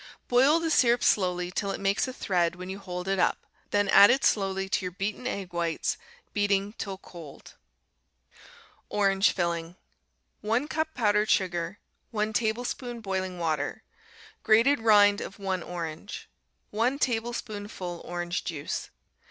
[0.27, 3.87] Boil the syrup slowly till it makes a thread when you hold it up; then
[3.89, 5.95] add it slowly to your beaten egg whites,
[6.33, 7.53] beating till cold.
[8.89, 9.75] Orange Filling
[10.41, 11.77] 1 cup powdered sugar.
[12.09, 13.83] 1 tablespoonful boiling water.
[14.41, 16.27] Grated rind of 1 orange.
[16.71, 18.89] 1 tablespoonful orange juice.